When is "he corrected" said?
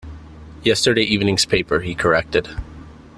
1.81-2.49